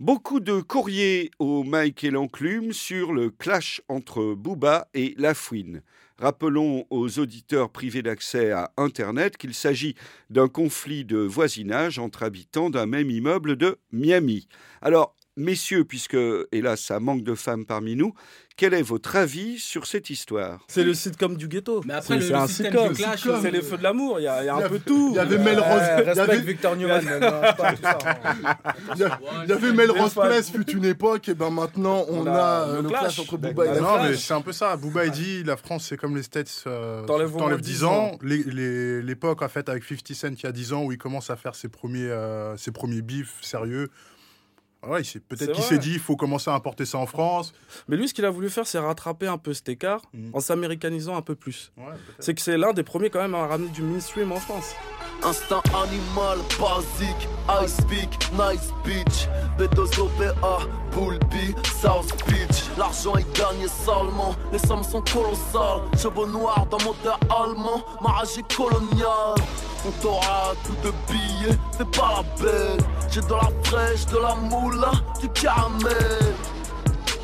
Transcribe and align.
Beaucoup 0.00 0.40
de 0.40 0.62
courriers 0.62 1.30
au 1.38 1.62
Mike 1.62 2.04
et 2.04 2.10
l'enclume 2.10 2.72
sur 2.72 3.12
le 3.12 3.28
clash 3.28 3.82
entre 3.86 4.32
Booba 4.32 4.88
et 4.94 5.14
Lafouine. 5.18 5.82
Rappelons 6.16 6.86
aux 6.88 7.18
auditeurs 7.18 7.68
privés 7.68 8.00
d'accès 8.00 8.50
à 8.50 8.72
Internet 8.78 9.36
qu'il 9.36 9.52
s'agit 9.52 9.96
d'un 10.30 10.48
conflit 10.48 11.04
de 11.04 11.18
voisinage 11.18 11.98
entre 11.98 12.22
habitants 12.22 12.70
d'un 12.70 12.86
même 12.86 13.10
immeuble 13.10 13.56
de 13.56 13.76
Miami. 13.92 14.48
Alors, 14.80 15.14
messieurs, 15.40 15.84
puisque 15.84 16.16
hélas 16.52 16.80
ça 16.80 17.00
manque 17.00 17.22
de 17.24 17.34
femmes 17.34 17.64
parmi 17.66 17.96
nous, 17.96 18.14
quel 18.56 18.74
est 18.74 18.82
votre 18.82 19.16
avis 19.16 19.58
sur 19.58 19.86
cette 19.86 20.10
histoire? 20.10 20.64
C'est 20.68 20.84
le 20.84 20.92
sitcom 20.92 21.34
du 21.36 21.48
ghetto. 21.48 21.80
Mais 21.86 21.94
après, 21.94 22.16
le, 22.16 22.20
système 22.20 22.46
sitcom. 22.48 22.88
du 22.88 22.94
clash, 22.94 23.20
C'est 23.22 23.30
euh, 23.48 23.50
les 23.50 23.62
feux 23.62 23.78
de 23.78 23.82
l'amour. 23.82 24.20
Il 24.20 24.24
y 24.24 24.28
a, 24.28 24.42
il 24.42 24.46
y 24.46 24.48
a 24.50 24.56
Il 24.56 24.58
y 24.58 24.62
un 24.62 24.66
a- 24.66 24.68
peu 24.68 24.78
tout. 24.78 25.08
il 25.12 25.16
y 25.16 25.18
avait 25.18 25.38
Melrose. 25.38 25.66
Ouais, 25.80 26.04
il 26.12 26.16
y 26.16 26.20
avait- 26.20 26.38
Victor 26.40 26.76
Newman. 26.76 27.00
Il 28.96 29.48
y, 29.48 29.52
avait 29.52 29.72
Melrose. 29.72 30.12
Place 30.14 30.50
fut 30.50 30.70
une 30.72 30.84
époque, 30.84 31.28
et 31.28 31.34
ben 31.34 31.50
maintenant 31.50 32.04
on, 32.08 32.20
On 32.22 32.26
a, 32.26 32.32
a 32.32 32.68
euh, 32.68 32.82
le 32.82 32.88
clash. 32.88 33.18
entre. 33.18 33.36
Booba 33.38 33.64
et 33.64 33.68
la 33.74 33.80
non, 33.80 34.02
mais 34.02 34.16
c'est 34.16 34.34
un 34.34 34.42
peu 34.42 34.52
ça. 34.52 34.76
Booba, 34.76 35.06
il 35.06 35.10
dit 35.12 35.42
la 35.44 35.56
France, 35.56 35.86
c'est 35.88 35.96
comme 35.96 36.16
les 36.16 36.22
States. 36.22 36.64
Euh, 36.66 37.04
T'enlèves 37.06 37.34
au 37.34 37.38
t'enlèves 37.38 37.58
moins 37.58 37.62
10 37.62 37.72
10 37.72 37.84
ans. 37.84 38.18
L'époque, 38.22 39.42
en 39.42 39.48
fait, 39.48 39.68
avec 39.68 39.84
50 39.84 40.12
Cent, 40.14 40.28
il 40.32 40.42
y 40.42 40.46
a 40.46 40.52
10 40.52 40.72
ans, 40.72 40.82
où 40.84 40.92
il 40.92 40.98
commence 40.98 41.30
à 41.30 41.36
faire 41.36 41.54
ses 41.54 41.68
premiers, 41.68 42.10
euh, 42.10 42.56
ses 42.56 42.72
premiers 42.72 43.02
bifs 43.02 43.36
sérieux. 43.40 43.88
Ouais, 44.86 45.02
il 45.02 45.04
s'est- 45.04 45.20
peut-être 45.20 45.52
qu'il 45.52 45.62
s'est 45.64 45.78
dit, 45.78 45.92
il 45.92 45.98
faut 45.98 46.16
commencer 46.16 46.50
à 46.50 46.54
importer 46.54 46.86
ça 46.86 46.96
en 46.98 47.06
France. 47.06 47.52
Mais 47.88 47.96
lui, 47.96 48.08
ce 48.08 48.14
qu'il 48.14 48.24
a 48.24 48.30
voulu 48.30 48.48
faire, 48.48 48.66
c'est 48.66 48.78
rattraper 48.78 49.26
un 49.26 49.36
peu 49.38 49.52
cet 49.52 49.68
écart 49.68 50.00
Mhm. 50.14 50.30
en 50.32 50.40
s'américanisant 50.40 51.16
un 51.16 51.22
peu 51.22 51.34
plus. 51.34 51.70
Ouais. 51.76 51.84
C'est 52.18 52.34
que 52.34 52.40
c'est 52.40 52.56
l'un 52.56 52.72
des 52.72 52.82
premiers 52.82 53.10
quand 53.10 53.20
même 53.20 53.34
à 53.34 53.46
ramener 53.46 53.68
du 53.70 53.82
mainstream 53.82 54.32
en 54.32 54.36
France. 54.36 54.74
Instinct 55.22 55.62
animal, 55.74 56.38
basique, 56.58 57.28
I 57.48 57.68
speak, 57.68 58.08
nice 58.32 58.70
bitch 58.84 59.28
B2 59.60 60.00
OPA, 60.00 60.60
Bull 60.90 61.18
B, 61.30 61.54
South 61.82 62.16
Beach. 62.26 62.64
L'argent 62.78 63.14
est 63.16 63.36
gagné 63.36 63.68
salement, 63.68 64.34
les 64.50 64.58
sommes 64.58 64.82
sont 64.82 65.02
colossales. 65.02 65.82
Cheveux 65.98 66.32
noirs 66.32 66.64
d'un 66.70 66.82
moteur 66.82 67.20
allemand, 67.28 67.82
ma 68.00 68.08
rage 68.08 68.38
est 68.38 68.56
coloniale. 68.56 69.36
On 69.86 69.90
t'aura 70.00 70.54
tout 70.64 70.76
de 70.82 70.90
billets, 71.12 71.58
fais 71.76 71.84
pas 71.84 72.22
la 72.22 72.42
belle. 72.42 72.78
J'ai 73.10 73.20
de 73.20 73.28
la 73.28 73.50
fraîche, 73.64 74.06
de 74.06 74.16
la 74.16 74.34
moula, 74.34 74.92
du 75.20 75.28
caramel 75.28 76.34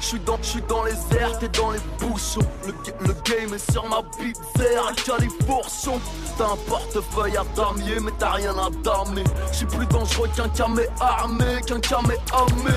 je 0.07 0.11
suis 0.11 0.21
dans, 0.21 0.39
j'suis 0.41 0.63
dans 0.69 0.85
les 0.85 1.19
airs, 1.19 1.37
t'es 1.41 1.49
dans 1.49 1.73
les 1.73 1.81
bouchons. 1.99 2.41
Le, 2.65 2.73
le 3.09 3.13
game 3.25 3.53
est 3.55 3.73
sur 3.73 3.89
ma 3.89 4.03
bite, 4.17 4.39
à 4.57 4.93
Califourchon. 4.95 6.01
T'as 6.39 6.53
un 6.53 6.57
portefeuille 6.69 7.37
à 7.37 7.45
damier, 7.57 7.99
mais 8.01 8.13
t'as 8.17 8.31
rien 8.31 8.57
à 8.57 8.71
damer. 8.85 9.25
J'suis 9.53 9.67
plus 9.67 9.87
dangereux 9.87 10.29
qu'un 10.37 10.49
camé 10.51 10.87
armé, 11.01 11.61
qu'un 11.67 11.81
camé 11.81 12.15
armé. 12.33 12.77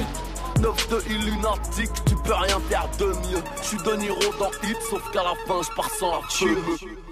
9 0.59 0.89
de 0.89 1.03
Illuminatic, 1.11 1.91
tu 2.05 2.16
peux 2.16 2.33
rien 2.33 2.59
faire 2.67 2.89
de 2.97 3.05
mieux. 3.05 3.44
J'suis 3.61 3.77
De 3.77 3.95
Niro 3.95 4.33
dans 4.39 4.52
Hit, 4.67 4.77
sauf 4.89 5.03
qu'à 5.11 5.22
la 5.23 5.35
fin 5.45 5.61
j'pars 5.61 5.89
sans 5.91 6.11
la. 6.11 7.08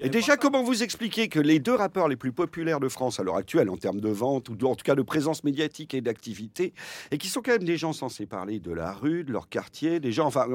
Et 0.00 0.08
déjà, 0.08 0.36
comment 0.36 0.62
vous 0.62 0.82
expliquez 0.84 1.28
que 1.28 1.40
les 1.40 1.58
deux 1.58 1.74
rappeurs 1.74 2.06
les 2.08 2.16
plus 2.16 2.30
populaires 2.32 2.78
de 2.78 2.88
France 2.88 3.18
à 3.18 3.24
l'heure 3.24 3.36
actuelle, 3.36 3.68
en 3.68 3.76
termes 3.76 4.00
de 4.00 4.08
vente 4.08 4.48
ou 4.48 4.54
de- 4.54 4.64
en 4.64 4.76
tout 4.76 4.84
cas 4.84 4.94
de 4.94 5.02
présence 5.02 5.42
médiatique 5.42 5.92
et 5.92 6.00
d'activité, 6.00 6.72
et 7.10 7.18
qui 7.18 7.26
sont 7.28 7.42
quand 7.42 7.52
même 7.52 7.64
des 7.64 7.76
gens 7.76 7.92
censés 7.92 8.26
parler 8.26 8.60
de 8.60 8.70
la 8.72 8.92
rue, 8.92 9.24
de 9.24 9.32
leur 9.32 9.48
quartier, 9.48 9.98
des 9.98 10.12
gens, 10.12 10.26
enfin, 10.26 10.46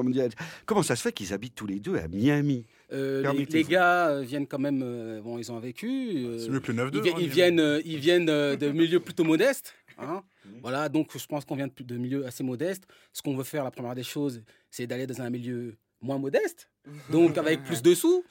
comment 0.66 0.84
ça 0.84 0.96
se 0.96 1.02
fait 1.02 1.12
qu'ils 1.12 1.34
habitent 1.34 1.56
tous 1.56 1.68
les 1.68 1.80
deux 1.80 1.98
à 1.98 2.08
Miami? 2.08 2.66
Euh, 2.94 3.34
les, 3.50 3.64
gars 3.64 4.10
euh, 4.10 4.22
viennent 4.22 4.48
quand 4.48 4.60
même. 4.60 4.82
euh, 4.84 5.20
bon, 5.22 5.38
ils 5.40 5.52
ont 5.52 5.60
vécu. 5.60 5.90
euh, 6.26 6.38
C'est 6.38 6.50
mieux 6.50 6.60
que 6.60 6.72
le 6.72 6.78
9-2. 6.90 7.00
ils, 7.00 7.02
vi- 7.02 7.10
hein, 7.10 7.16
ils 7.18 7.24
il- 7.24 7.30
viennent, 7.30 7.60
euh, 7.60 7.82
ils 7.86 7.98
viennent 7.98 8.30
euh, 8.30 8.56
de 8.56 8.70
milieux 8.70 9.00
plutôt 9.00 9.24
modestes. 9.24 9.74
hein. 9.98 10.22
Voilà, 10.62 10.90
donc 10.90 11.10
je 11.18 11.26
pense 11.26 11.44
qu'on 11.46 11.56
vient 11.56 11.68
de, 11.68 11.84
de 11.84 11.98
milieux 11.98 12.26
assez 12.26 12.44
modestes. 12.44 12.84
Ce 13.14 13.22
qu'on 13.22 13.36
veut 13.36 13.44
faire, 13.44 13.64
la 13.64 13.72
première 13.72 13.96
des 13.96 14.04
choses, 14.04 14.42
c'est 14.70 14.86
d'aller 14.88 15.08
dans 15.08 15.22
un 15.22 15.30
milieu 15.30 15.76
moins 16.02 16.18
modeste, 16.20 16.70
donc 17.12 17.38
avec 17.38 17.64
plus 17.64 17.82
de 17.82 17.94
sous. 17.96 18.24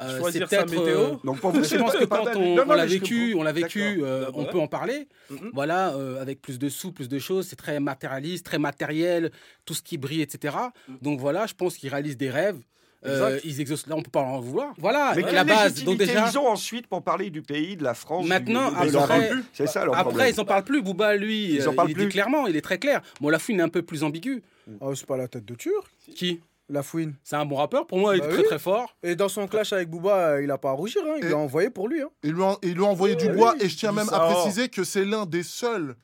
Euh, 0.00 0.20
c'est 0.30 0.40
peut-être, 0.40 0.70
météo. 0.70 0.86
euh, 0.86 1.14
Donc 1.24 1.40
pour 1.40 1.50
vous, 1.50 1.64
je 1.64 1.76
pense 1.76 1.94
que 1.94 2.04
quand 2.04 2.24
mal. 2.24 2.36
on, 2.36 2.54
Non, 2.56 2.62
on 2.62 2.66
non, 2.66 2.74
l'a 2.74 2.86
vécu, 2.86 3.28
comprends. 3.32 3.40
on 3.40 3.42
l'a 3.44 3.52
vécu, 3.52 4.00
euh, 4.02 4.30
on 4.34 4.44
peut 4.44 4.58
en 4.60 4.66
parler. 4.68 5.08
Mhm. 5.30 5.50
Voilà, 5.52 5.90
euh, 5.94 6.20
avec 6.22 6.40
plus 6.40 6.58
de 6.58 6.68
sous, 6.68 6.92
plus 6.92 7.08
de 7.08 7.18
choses, 7.18 7.48
c'est 7.48 7.56
très 7.56 7.80
matérialiste, 7.80 8.46
très 8.46 8.58
matériel, 8.58 9.30
tout 9.64 9.74
ce 9.74 9.82
qui 9.82 9.98
brille, 9.98 10.22
etc. 10.22 10.56
Donc 11.02 11.20
voilà, 11.20 11.46
je 11.46 11.54
pense 11.54 11.76
qu'ils 11.76 11.90
réalisent 11.90 12.16
des 12.16 12.30
rêves. 12.30 12.58
Euh, 13.06 13.38
ils 13.44 13.60
exaucent. 13.60 13.86
Là, 13.86 13.94
on 13.94 14.02
peut 14.02 14.10
pas 14.10 14.22
en 14.22 14.40
vouloir. 14.40 14.74
Voilà, 14.76 15.12
Mais 15.14 15.22
la 15.32 15.44
base. 15.44 15.84
Donc 15.84 15.98
déjà, 15.98 16.28
ils 16.28 16.36
ont 16.36 16.48
ensuite 16.48 16.88
pour 16.88 17.00
parler 17.00 17.30
du 17.30 17.42
pays, 17.42 17.76
de 17.76 17.84
la 17.84 17.94
France 17.94 18.26
Maintenant, 18.26 18.72
après- 18.74 19.30
C'est 19.52 19.68
ça 19.68 19.84
leur 19.84 19.94
après, 19.94 20.04
problème. 20.10 20.32
ils 20.34 20.40
en 20.40 20.44
parlent 20.44 20.64
plus. 20.64 20.82
Booba, 20.82 21.14
lui, 21.14 21.54
Ils 21.54 21.68
en 21.68 21.72
euh, 21.72 21.74
parlent 21.76 21.90
il 21.90 21.94
plus. 21.94 22.06
dit 22.06 22.08
clairement, 22.10 22.48
il 22.48 22.56
est 22.56 22.60
très 22.60 22.78
clair. 22.78 23.00
Bon, 23.20 23.28
la 23.28 23.38
fouine 23.38 23.60
est 23.60 23.62
un 23.62 23.68
peu 23.68 23.82
plus 23.82 24.02
ambigu. 24.02 24.42
Oh, 24.80 24.96
c'est 24.96 25.06
pas 25.06 25.16
la 25.16 25.28
tête 25.28 25.44
de 25.44 25.54
Turc, 25.54 25.86
Qui? 26.14 26.40
La 26.68 26.82
fouine. 26.82 27.14
C'est 27.24 27.36
un 27.36 27.46
bon 27.46 27.56
rappeur. 27.56 27.86
Pour 27.86 27.98
moi, 27.98 28.14
il 28.16 28.18
est 28.18 28.26
Bah 28.26 28.28
très 28.28 28.38
oui. 28.42 28.44
très 28.46 28.58
fort. 28.58 28.94
Et 29.02 29.16
dans 29.16 29.28
son 29.28 29.46
clash 29.48 29.72
avec 29.72 29.88
Booba, 29.88 30.14
euh, 30.16 30.42
il 30.42 30.50
a 30.50 30.58
pas 30.58 30.70
à 30.70 30.72
rougir, 30.72 31.02
hein, 31.06 31.14
il 31.22 31.28
l'a 31.28 31.36
envoyé 31.36 31.70
pour 31.70 31.88
lui. 31.88 32.02
Hein. 32.02 32.08
Ils 32.22 32.32
lui 32.32 32.80
ont 32.82 32.90
envoyé 32.90 33.14
du 33.16 33.26
Ouais, 33.26 33.34
bois, 33.34 33.54
oui, 33.58 33.64
et 33.64 33.68
je 33.68 33.76
tiens 33.76 33.92
même 33.92 34.08
à 34.12 34.20
préciser 34.20 34.68
que 34.68 34.84
c'est 34.84 35.04
l'un 35.04 35.24
des 35.26 35.42
seuls 35.42 35.96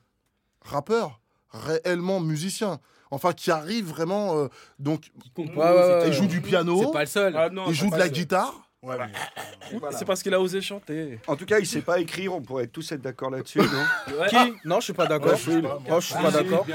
rappeurs 0.61 1.21
réellement 1.51 2.19
musiciens. 2.19 2.79
Enfin, 3.11 3.33
qui 3.33 3.51
arrive 3.51 3.85
vraiment. 3.87 4.35
euh, 4.37 4.47
donc, 4.79 5.01
Qui 5.21 5.29
compose, 5.29 5.55
Ouais, 5.55 5.63
ouais, 5.63 5.71
ouais, 5.77 5.95
etc. 5.97 6.07
il 6.07 6.13
joue 6.13 6.27
du 6.27 6.41
piano, 6.41 6.81
C'est 6.85 6.91
pas 6.91 6.99
le 7.01 7.05
seul. 7.05 7.35
Ah 7.37 7.49
non, 7.49 7.65
il 7.67 7.73
joue 7.73 7.89
de 7.91 7.97
la 7.97 8.09
guitare. 8.09 8.61
Ouais, 8.81 8.97
mais- 8.97 9.79
C'est 9.91 10.05
parce 10.05 10.21
qu'il 10.21 10.33
a 10.33 10.39
osé 10.41 10.61
chanter. 10.61 11.19
En 11.27 11.35
tout 11.35 11.45
cas, 11.45 11.59
il 11.59 11.65
sait 11.65 11.81
pas 11.81 11.99
écrire, 11.99 12.35
on 12.35 12.41
pourrait 12.41 12.67
tous 12.67 12.91
être 12.91 13.01
d'accord 13.01 13.29
là-dessus, 13.29 13.59
non 13.59 14.19
Ouais. 14.19 14.27
Qui? 14.27 14.53
Non, 14.65 14.79
je 14.79 14.85
suis 14.85 14.93
pas 14.93 15.05
d'accord. 15.07 15.31
Ouais, 15.33 15.37
je 15.37 15.51
sais 15.51 15.61
pas. 15.61 15.79
Oh, 15.89 15.99
je 15.99 16.05
suis 16.05 16.15
pas 16.15 16.31
d'accord. 16.31 16.65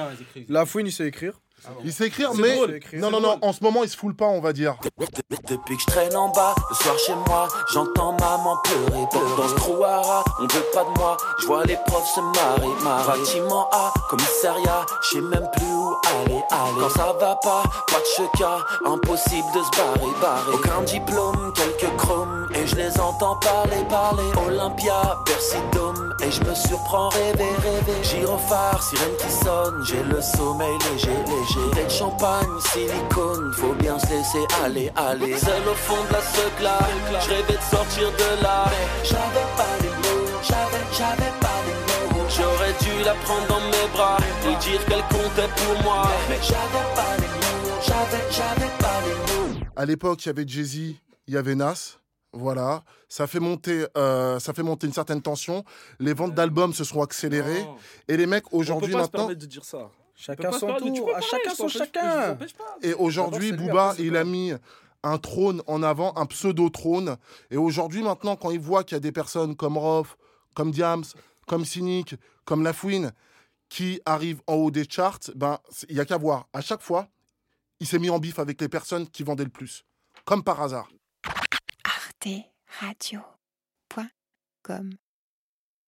La 0.48 0.64
fouine, 0.66 0.86
il 0.86 0.92
sait 0.92 1.06
écrire. 1.08 1.40
Il 1.84 1.93
sait 1.93 2.06
écrire, 2.06 2.32
mais. 2.34 2.56
drôle. 2.56 2.81
Non, 2.94 3.10
non, 3.10 3.21
non, 3.21 3.38
en 3.43 3.53
ce 3.53 3.62
moment, 3.62 3.82
il 3.82 3.88
se 3.88 3.97
foule 3.97 4.15
pas, 4.15 4.26
on 4.26 4.41
va 4.41 4.53
dire. 4.53 4.76
Depuis 5.48 5.76
que 5.76 5.82
je 5.82 5.87
traîne 5.87 6.16
en 6.16 6.28
bas, 6.28 6.54
le 6.71 6.75
soir 6.75 6.98
chez 6.98 7.15
moi, 7.26 7.48
j'entends 7.72 8.12
maman 8.12 8.56
pleurer. 8.65 9.04
Dans, 9.12 9.37
dans 9.37 9.48
ce 9.48 9.54
trouara, 9.54 10.25
on 10.38 10.43
veut 10.43 10.66
pas 10.72 10.84
de 10.84 10.99
moi, 10.99 11.16
je 11.41 11.47
vois 11.47 11.65
les 11.65 11.76
profs 11.87 12.15
se 12.15 12.20
marrer. 12.20 12.82
marrer. 12.82 13.19
Bâtiment 13.19 13.69
A, 13.72 13.93
commissariat, 14.09 14.87
je 15.03 15.09
sais 15.16 15.20
même 15.20 15.49
plus 15.56 15.66
où 15.66 15.94
aller, 16.25 16.43
aller. 16.50 16.81
Quand 16.81 16.91
ça 16.91 17.12
va 17.19 17.37
pas, 17.37 17.62
pas 17.88 17.99
de 17.99 18.04
cheka, 18.16 18.59
impossible 18.87 19.49
de 19.54 19.62
se 19.62 19.70
barrer, 19.70 20.12
barrer. 20.20 20.53
Aucun 20.54 20.82
diplôme, 20.82 21.53
quelques 21.54 21.97
chromes, 21.97 22.49
et 22.54 22.66
je 22.66 22.76
les 22.76 23.00
entends 23.00 23.37
parler, 23.37 23.84
parler. 23.88 24.22
Olympia, 24.47 25.19
Bercy 25.26 25.56
Dome, 25.72 26.15
et 26.22 26.31
je 26.31 26.41
me 26.43 26.54
surprends 26.54 27.09
rêver, 27.10 27.50
rêver. 27.62 28.00
Gyrophare, 28.20 28.82
sirène 28.82 29.16
qui 29.16 29.31
sonne, 29.32 29.82
j'ai 29.82 30.03
le 30.03 30.20
sommeil 30.20 30.76
léger, 30.92 31.08
léger. 31.08 31.70
Tête 31.72 31.91
champagne, 31.91 32.60
silicone, 32.72 33.50
faut 33.54 33.72
bien 33.75 33.98
se 33.98 34.08
laisser 34.08 34.44
aller, 34.62 34.92
aller. 34.94 35.38
Seul 35.38 35.66
au 35.66 35.75
fond 35.75 36.04
de 36.08 36.12
la 36.12 36.20
secla, 36.20 36.78
je 37.08 37.28
rêvais 37.31 37.56
de 37.56 37.62
sortir 37.62 38.10
de 38.12 38.42
là. 38.42 38.64
J'avais 39.04 39.48
pas 39.56 39.75
les 39.81 39.88
mots, 39.88 40.28
j'avais, 40.42 40.84
j'avais 40.92 41.32
pas 41.41 41.60
les 41.66 41.72
mots. 41.72 42.26
J'aurais 42.28 42.75
dû 42.82 43.04
la 43.04 43.14
prendre 43.14 43.47
dans 43.48 43.60
mes 43.60 43.88
bras 43.94 44.19
et 44.44 44.56
dire 44.64 44.84
qu'elle 44.84 45.02
comptait 45.04 45.50
pour 45.56 45.82
moi. 45.82 46.02
Mais 46.28 46.38
j'avais 46.42 46.88
pas 46.94 47.16
les 47.16 47.26
mots, 47.26 47.78
j'avais, 47.87 48.25
j'avais 48.31 48.72
pas 48.78 49.00
les 49.06 49.14
mots. 49.32 49.66
À 49.76 49.87
l'époque, 49.87 50.25
il 50.25 50.26
y 50.26 50.31
avait 50.31 50.47
Jay-Z, 50.47 50.76
il 51.26 51.34
y 51.34 51.37
avait 51.38 51.54
Nas. 51.54 51.97
Voilà, 52.32 52.84
ça 53.08 53.26
fait 53.26 53.41
monter, 53.41 53.86
euh, 53.96 54.38
ça 54.38 54.52
fait 54.52 54.62
monter 54.62 54.86
une 54.86 54.92
certaine 54.92 55.20
tension. 55.20 55.64
Les 55.98 56.12
ventes 56.14 56.34
d'albums 56.34 56.72
se 56.72 56.84
sont 56.84 57.02
accélérées 57.02 57.64
Non. 57.64 57.76
et 58.06 58.16
les 58.16 58.26
mecs 58.26 58.52
On 58.52 58.58
aujourd'hui 58.58 58.92
peut 58.92 58.98
pas 58.98 59.04
se 59.04 59.06
maintenant. 59.06 59.18
permettre 59.26 59.41
de 59.41 59.46
dire 59.46 59.64
ça. 59.64 59.78
On 59.78 59.82
peut 59.88 59.94
Chacun 60.14 60.50
pas 60.50 60.58
son 60.58 60.74
tour. 60.76 61.06
peux 61.06 61.10
À 61.12 61.14
pas, 61.14 61.20
chacun 61.22 61.50
je 61.50 61.54
son 61.56 61.69
chacun. 61.69 62.34
pas. 62.36 62.46
Et 62.82 62.94
aujourd'hui, 62.94 63.52
Booba, 63.52 63.94
il 63.98 64.16
a 64.16 64.24
mis 64.24 64.52
un 65.02 65.19
trône 65.19 65.62
en 65.66 65.82
avant, 65.82 66.12
un 66.16 66.26
pseudo-trône. 66.26 67.16
Et 67.50 67.56
aujourd'hui, 67.56 68.02
maintenant, 68.02 68.36
quand 68.36 68.50
il 68.50 68.60
voit 68.60 68.84
qu'il 68.84 68.94
y 68.94 68.98
a 68.98 69.00
des 69.00 69.12
personnes 69.12 69.56
comme 69.56 69.78
Rof, 69.78 70.16
comme 70.54 70.70
Diams, 70.70 71.04
comme 71.48 71.64
Cynic, 71.64 72.14
comme 72.44 72.62
Lafouine, 72.62 73.12
qui 73.70 74.00
arrivent 74.04 74.42
en 74.46 74.54
haut 74.54 74.70
des 74.70 74.84
charts, 74.88 75.19
ben, 75.34 75.58
il 75.88 75.96
y 75.96 76.00
a 76.00 76.05
qu'à 76.05 76.19
voir. 76.19 76.46
À 76.52 76.60
chaque 76.60 76.82
fois, 76.82 77.08
il 77.81 77.87
s'est 77.87 77.99
mis 77.99 78.10
en 78.10 78.19
bif 78.19 78.38
avec 78.38 78.60
les 78.60 78.69
personnes 78.69 79.08
qui 79.08 79.22
vendaient 79.22 79.44
le 79.44 79.50
plus. 79.50 79.84
Comme 80.26 80.44
par 80.44 80.60
hasard. 80.60 80.88
arteradio.com 82.20 84.99